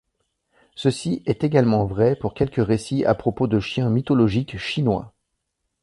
[0.73, 5.13] Ceci est également vrai pour quelques récits à propos de chiens mythologiques chinois.